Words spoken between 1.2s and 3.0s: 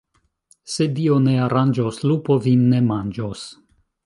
ne aranĝos, lupo vin ne